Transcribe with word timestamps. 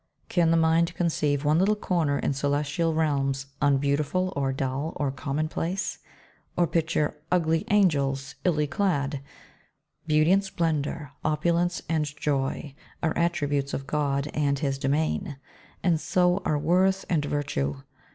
Can 0.29 0.49
the 0.49 0.57
mind 0.57 0.95
conceive 0.95 1.45
One 1.45 1.59
little 1.59 1.75
corner 1.75 2.17
in 2.17 2.33
celestial 2.33 2.95
realms 2.95 3.45
Unbeautiful, 3.61 4.33
or 4.35 4.51
dull 4.51 4.93
or 4.95 5.11
commonplace? 5.11 5.99
Or 6.57 6.65
picture 6.65 7.21
ugly 7.31 7.65
angels, 7.69 8.33
illy 8.43 8.65
clad? 8.65 9.21
Beauty 10.07 10.31
and 10.31 10.43
splendour, 10.43 11.11
opulence 11.23 11.83
and 11.87 12.05
joy, 12.17 12.73
Are 13.03 13.15
attributes 13.15 13.75
of 13.75 13.85
God 13.85 14.27
and 14.33 14.57
His 14.57 14.79
domain, 14.79 15.37
And 15.83 16.01
so 16.01 16.41
are 16.45 16.57
worth 16.57 17.05
and 17.07 17.23
virtue. 17.23 17.83